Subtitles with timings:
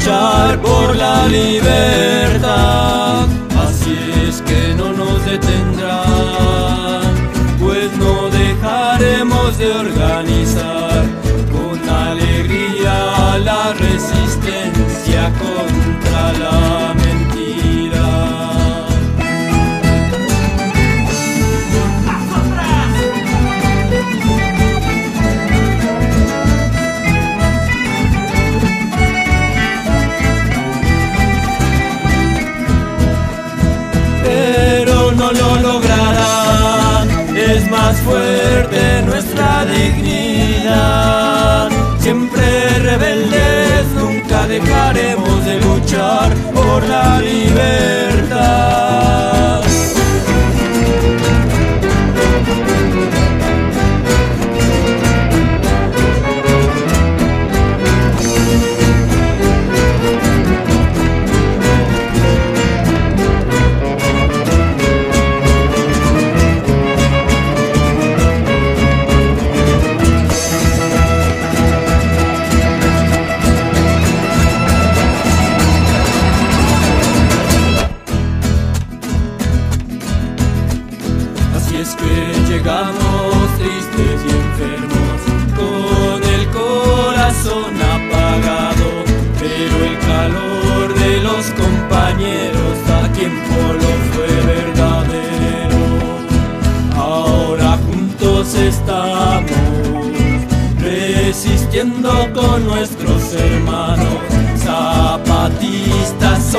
[0.00, 3.26] luchar por la libertad,
[3.62, 3.96] así
[4.28, 7.02] es que no nos detendrán,
[7.58, 10.79] pues no dejaremos de organizar.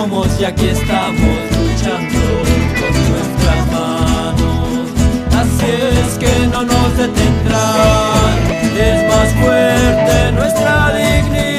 [0.03, 2.19] y aquí estamos luchando
[2.79, 4.89] con nuestras manos.
[5.35, 8.39] Así es que no nos detendrán,
[8.75, 11.50] es más fuerte nuestra dignidad.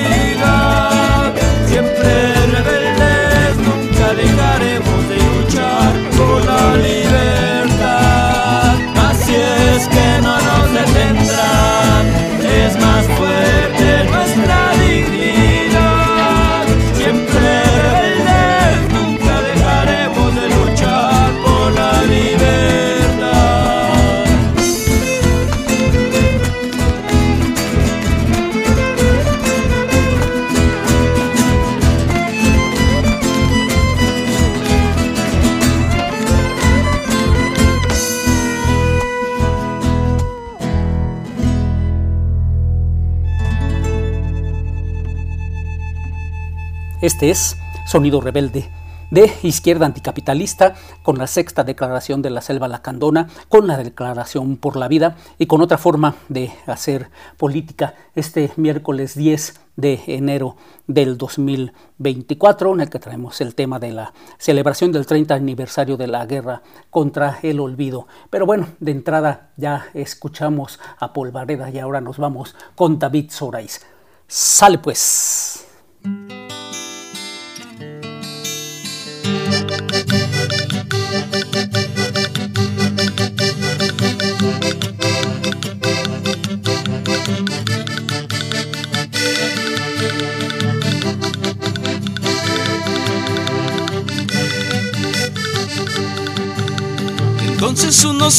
[47.03, 48.71] Este es Sonido Rebelde
[49.11, 54.77] de izquierda anticapitalista, con la sexta declaración de la selva lacandona, con la declaración por
[54.77, 60.55] la vida y con otra forma de hacer política este miércoles 10 de enero
[60.87, 66.07] del 2024, en el que traemos el tema de la celebración del 30 aniversario de
[66.07, 68.07] la guerra contra el olvido.
[68.31, 73.85] Pero bueno, de entrada ya escuchamos a Polvareda y ahora nos vamos con David Sorais.
[74.29, 75.67] Sale pues.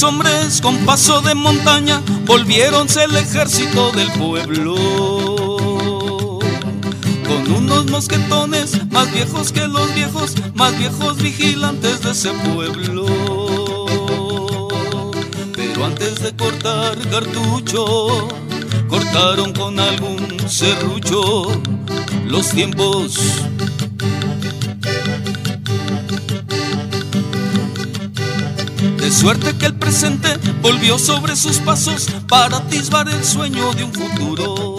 [0.01, 4.75] Hombres con paso de montaña volviéronse el ejército del pueblo.
[7.25, 13.05] Con unos mosquetones más viejos que los viejos, más viejos vigilantes de ese pueblo.
[15.53, 18.27] Pero antes de cortar cartucho,
[18.89, 21.45] cortaron con algún serrucho
[22.25, 23.17] los tiempos
[29.23, 34.75] suerte que el presente volvió sobre sus pasos para atisbar el sueño de un futuro.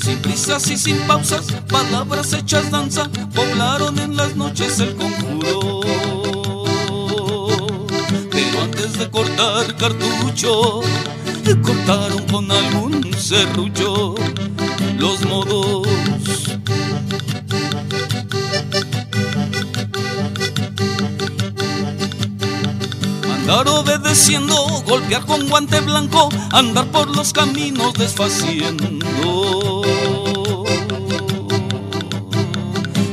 [0.00, 5.80] Sin prisas y sin pausas, palabras hechas danza, poblaron en las noches el conjuro.
[8.30, 10.82] Pero antes de cortar cartucho,
[11.64, 14.14] cortaron con algún serrucho
[14.96, 15.97] los modos
[23.48, 24.54] andar obedeciendo,
[24.86, 28.84] golpear con guante blanco, andar por los caminos desfaciendo.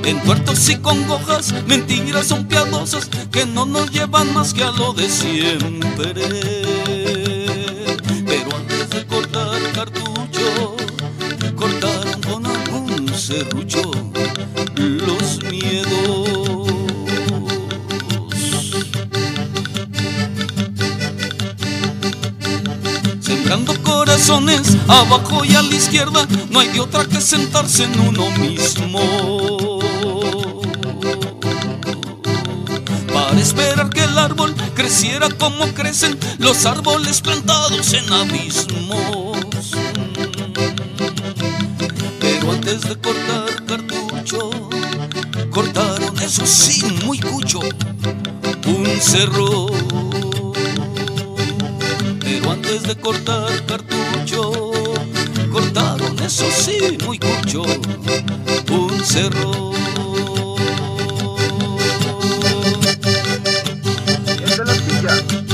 [0.03, 4.91] En tuertos y congojas, mentiras son piadosas que no nos llevan más que a lo
[4.91, 6.13] de siempre.
[8.25, 10.75] Pero antes de cortar cartucho,
[11.55, 13.64] cortaron con algún serrucho
[24.27, 29.79] Abajo y a la izquierda, no hay de otra que sentarse en uno mismo.
[33.13, 39.37] Para esperar que el árbol creciera como crecen los árboles plantados en abismos.
[42.19, 44.49] Pero antes de cortar cartucho,
[45.51, 49.67] cortaron, eso sí, muy cucho, un cerro
[52.83, 54.51] de cortar cartucho,
[55.51, 57.63] cortaron, eso sí, muy cucho,
[58.69, 59.71] un cerro.
[64.37, 65.44] Y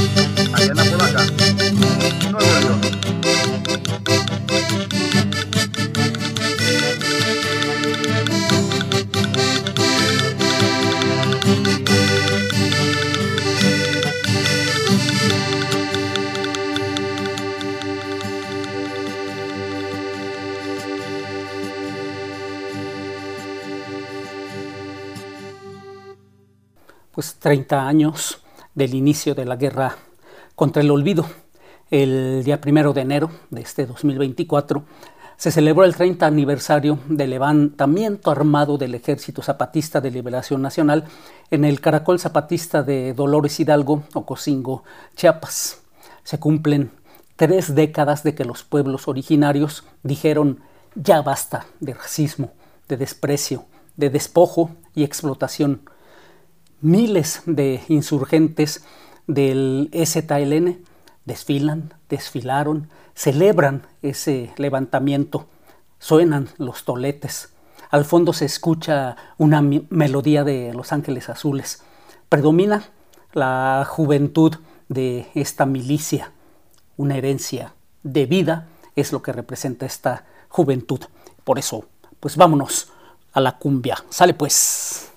[27.41, 28.43] 30 años
[28.75, 29.97] del inicio de la guerra
[30.55, 31.25] contra el olvido.
[31.89, 34.83] El día primero de enero de este 2024
[35.37, 41.05] se celebró el 30 aniversario del levantamiento armado del Ejército Zapatista de Liberación Nacional
[41.49, 44.83] en el Caracol Zapatista de Dolores Hidalgo, Ocosingo,
[45.15, 45.81] Chiapas.
[46.23, 46.91] Se cumplen
[47.37, 50.59] tres décadas de que los pueblos originarios dijeron
[50.93, 52.51] ya basta de racismo,
[52.87, 53.65] de desprecio,
[53.97, 55.81] de despojo y explotación
[56.81, 58.83] miles de insurgentes
[59.27, 60.83] del EZLN
[61.25, 65.47] desfilan, desfilaron, celebran ese levantamiento,
[65.99, 67.49] suenan los toletes,
[67.89, 71.83] al fondo se escucha una melodía de Los Ángeles Azules,
[72.29, 72.85] predomina
[73.33, 74.55] la juventud
[74.89, 76.31] de esta milicia,
[76.97, 77.73] una herencia
[78.03, 80.99] de vida es lo que representa esta juventud.
[81.43, 81.85] Por eso,
[82.19, 82.91] pues vámonos
[83.33, 84.03] a la cumbia.
[84.09, 85.10] Sale pues.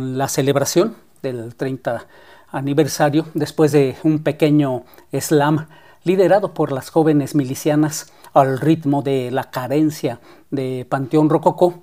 [0.00, 2.06] La celebración del 30
[2.50, 5.66] aniversario, después de un pequeño slam
[6.04, 11.82] liderado por las jóvenes milicianas al ritmo de la carencia de Panteón Rococó,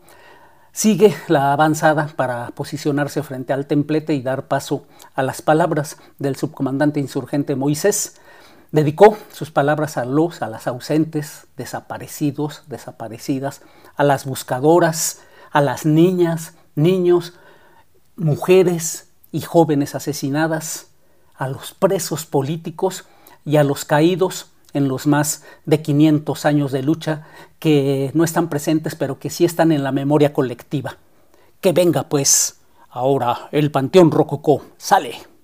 [0.71, 6.36] sigue la avanzada para posicionarse frente al templete y dar paso a las palabras del
[6.36, 8.17] subcomandante insurgente Moisés.
[8.71, 13.62] Dedicó sus palabras a los, a las ausentes, desaparecidos, desaparecidas,
[13.95, 15.21] a las buscadoras,
[15.51, 17.33] a las niñas, niños,
[18.17, 20.88] mujeres y jóvenes asesinadas,
[21.36, 23.05] a los presos políticos
[23.45, 27.27] y a los caídos en los más de 500 años de lucha
[27.59, 30.97] que no están presentes pero que sí están en la memoria colectiva.
[31.62, 32.59] Que venga pues
[32.89, 34.63] ahora el Panteón Rococó.
[34.77, 35.37] Sale.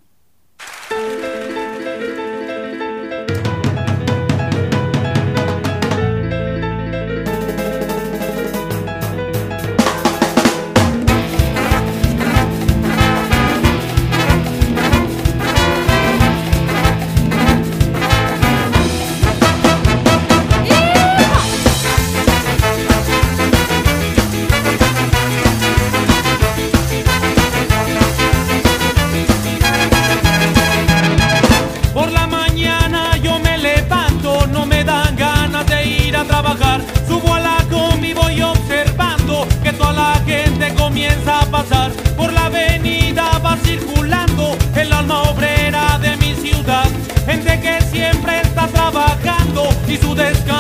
[50.16, 50.53] virtudes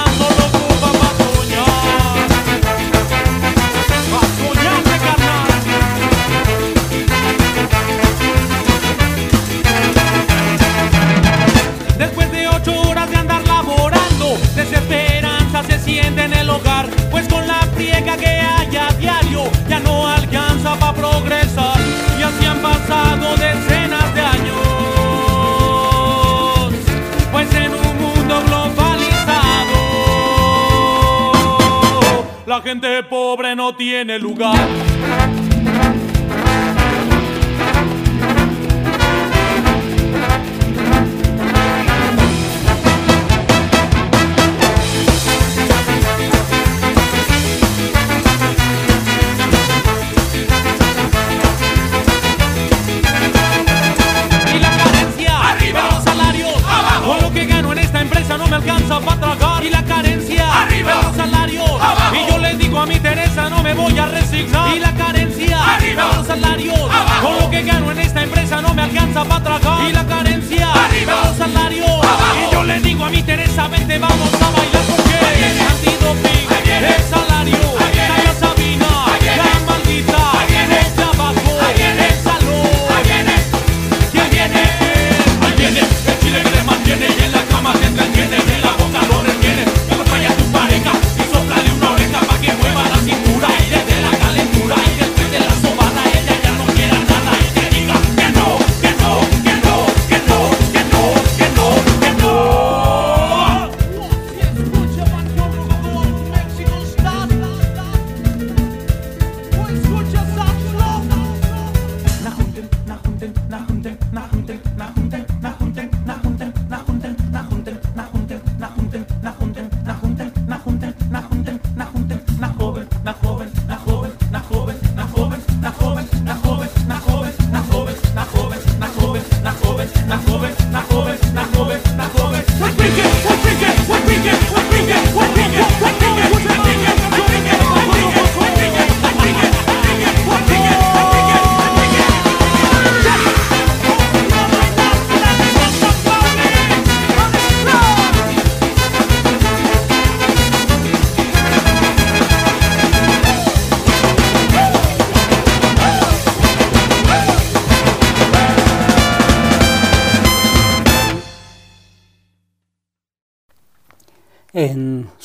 [33.84, 34.56] tiene lugar.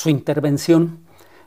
[0.08, 1.00] Su intervención,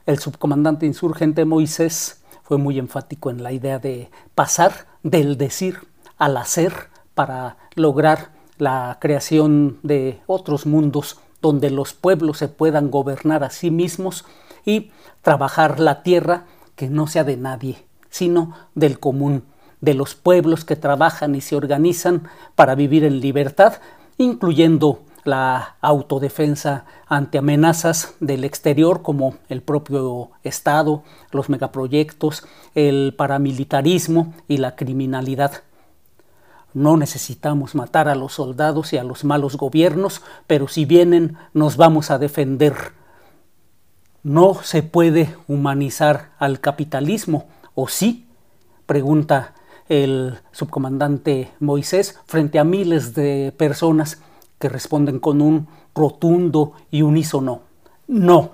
[0.06, 5.80] el subcomandante insurgente Moisés fue muy enfático en la idea de pasar del decir
[6.20, 6.72] al hacer
[7.16, 13.72] para lograr la creación de otros mundos donde los pueblos se puedan gobernar a sí
[13.72, 14.26] mismos
[14.64, 14.92] y
[15.24, 19.44] trabajar la tierra que no sea de nadie, sino del común,
[19.80, 23.82] de los pueblos que trabajan y se organizan para vivir en libertad,
[24.20, 34.34] incluyendo la autodefensa ante amenazas del exterior como el propio Estado, los megaproyectos, el paramilitarismo
[34.48, 35.64] y la criminalidad.
[36.74, 41.78] No necesitamos matar a los soldados y a los malos gobiernos, pero si vienen nos
[41.78, 42.94] vamos a defender.
[44.24, 48.28] No se puede humanizar al capitalismo, ¿o sí?
[48.86, 49.54] pregunta
[49.90, 54.22] el subcomandante Moisés frente a miles de personas
[54.62, 57.64] que responden con un rotundo y unísono
[58.08, 58.52] no.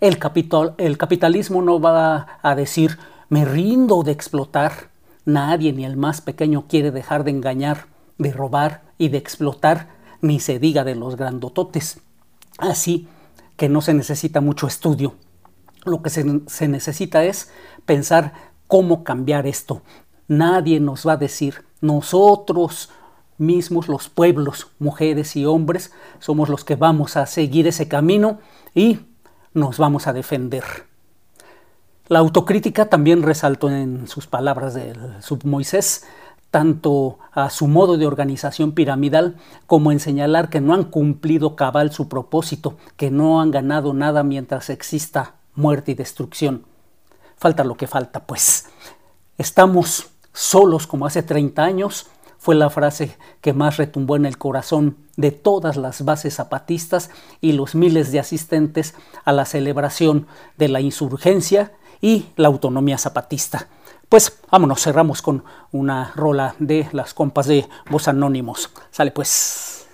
[0.00, 4.90] El, capital, el capitalismo no va a decir me rindo de explotar.
[5.26, 9.88] Nadie, ni el más pequeño, quiere dejar de engañar, de robar y de explotar,
[10.22, 12.00] ni se diga de los grandototes.
[12.58, 13.06] Así
[13.56, 15.14] que no se necesita mucho estudio.
[15.84, 17.52] Lo que se, se necesita es
[17.84, 18.32] pensar
[18.66, 19.82] cómo cambiar esto,
[20.30, 22.88] Nadie nos va a decir, nosotros
[23.40, 28.38] mismos, los pueblos, mujeres y hombres, somos los que vamos a seguir ese camino
[28.74, 29.00] y
[29.54, 30.64] nos vamos a defender.
[32.06, 36.04] La autocrítica también resaltó en sus palabras del submoisés,
[36.50, 41.92] tanto a su modo de organización piramidal como en señalar que no han cumplido cabal
[41.92, 46.64] su propósito, que no han ganado nada mientras exista muerte y destrucción.
[47.36, 48.68] Falta lo que falta, pues.
[49.38, 52.08] Estamos solos como hace 30 años,
[52.40, 57.10] fue la frase que más retumbó en el corazón de todas las bases zapatistas
[57.42, 58.94] y los miles de asistentes
[59.26, 60.26] a la celebración
[60.56, 63.68] de la insurgencia y la autonomía zapatista.
[64.08, 68.70] Pues vámonos, cerramos con una rola de las compas de Voz Anónimos.
[68.90, 69.86] Sale pues.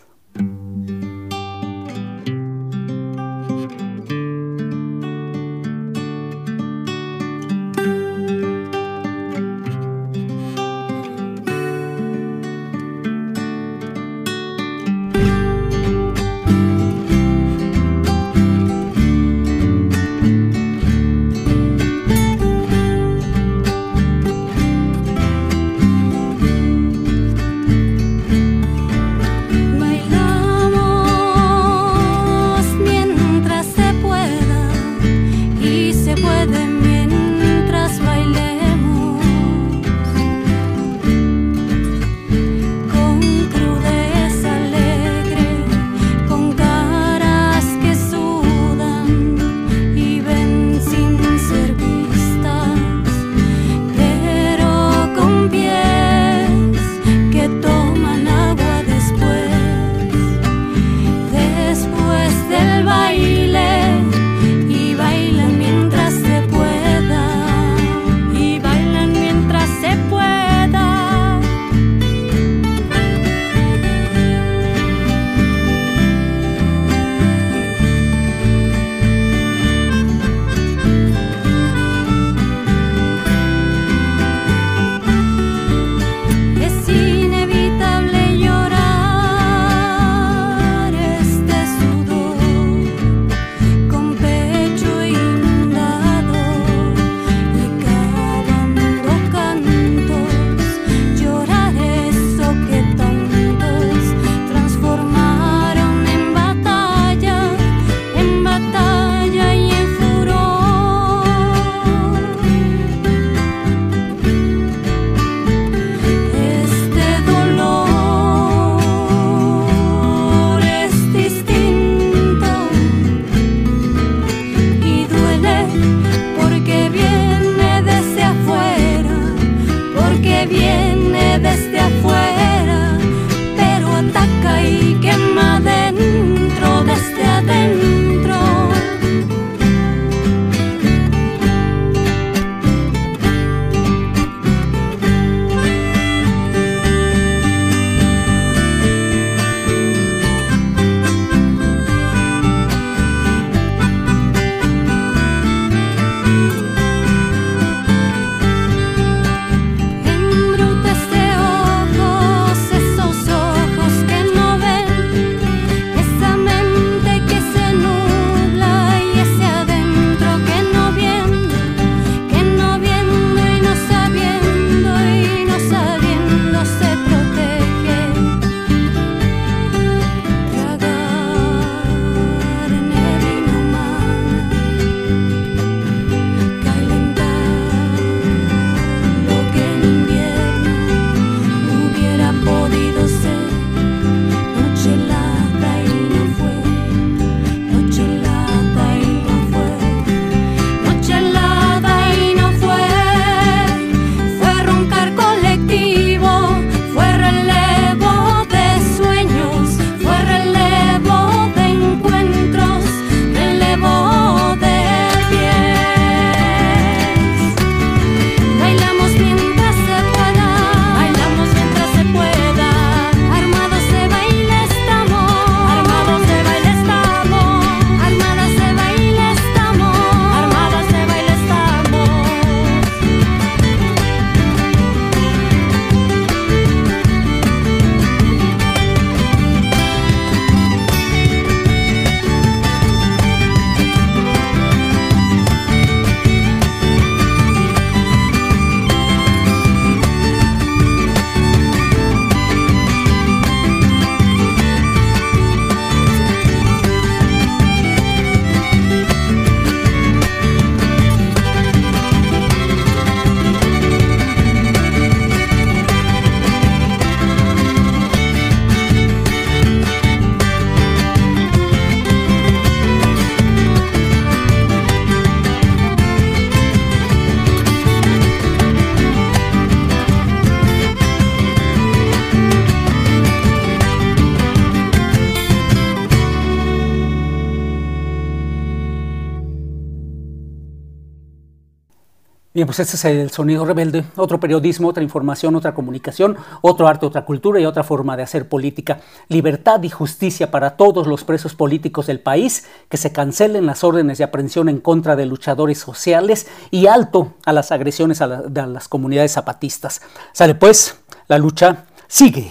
[292.57, 297.05] Bien, pues este es el sonido rebelde, otro periodismo, otra información, otra comunicación, otro arte,
[297.05, 299.01] otra cultura y otra forma de hacer política.
[299.29, 304.17] Libertad y justicia para todos los presos políticos del país, que se cancelen las órdenes
[304.17, 309.33] de aprehensión en contra de luchadores sociales y alto a las agresiones a, las comunidades
[309.33, 310.01] zapatistas.
[310.33, 312.51] Sale pues, la lucha sigue.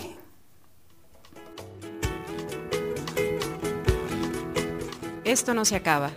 [5.23, 6.11] Esto no se acaba,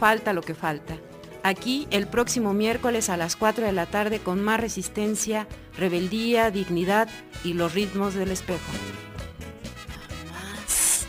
[0.00, 0.96] falta lo que falta
[1.48, 7.08] aquí el próximo miércoles a las 4 de la tarde con más resistencia, rebeldía, dignidad
[7.44, 8.72] y los ritmos del espejo.
[10.32, 11.06] Más.